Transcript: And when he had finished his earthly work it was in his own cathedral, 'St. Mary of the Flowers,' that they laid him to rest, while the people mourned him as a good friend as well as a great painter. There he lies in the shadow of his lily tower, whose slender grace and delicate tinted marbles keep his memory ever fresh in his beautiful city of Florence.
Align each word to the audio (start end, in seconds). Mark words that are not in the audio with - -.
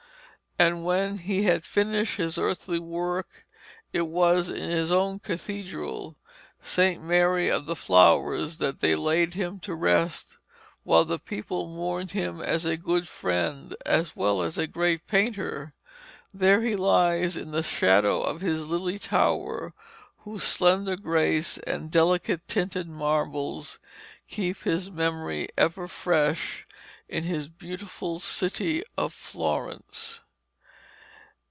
And 0.59 0.85
when 0.85 1.17
he 1.17 1.41
had 1.43 1.65
finished 1.65 2.17
his 2.17 2.37
earthly 2.37 2.77
work 2.77 3.47
it 3.93 4.03
was 4.05 4.47
in 4.47 4.69
his 4.69 4.91
own 4.91 5.17
cathedral, 5.17 6.17
'St. 6.61 7.01
Mary 7.01 7.49
of 7.49 7.65
the 7.65 7.75
Flowers,' 7.75 8.57
that 8.59 8.79
they 8.79 8.93
laid 8.93 9.33
him 9.33 9.59
to 9.61 9.73
rest, 9.73 10.37
while 10.83 11.03
the 11.03 11.17
people 11.17 11.65
mourned 11.65 12.11
him 12.11 12.41
as 12.41 12.63
a 12.63 12.77
good 12.77 13.07
friend 13.07 13.75
as 13.87 14.15
well 14.15 14.43
as 14.43 14.59
a 14.59 14.67
great 14.67 15.07
painter. 15.07 15.73
There 16.31 16.61
he 16.61 16.75
lies 16.75 17.35
in 17.35 17.49
the 17.49 17.63
shadow 17.63 18.21
of 18.21 18.41
his 18.41 18.67
lily 18.67 18.99
tower, 18.99 19.73
whose 20.19 20.43
slender 20.43 20.95
grace 20.95 21.57
and 21.59 21.89
delicate 21.89 22.47
tinted 22.47 22.87
marbles 22.87 23.79
keep 24.29 24.57
his 24.61 24.91
memory 24.91 25.49
ever 25.57 25.87
fresh 25.87 26.67
in 27.09 27.23
his 27.23 27.49
beautiful 27.49 28.19
city 28.19 28.83
of 28.95 29.11
Florence. 29.11 30.19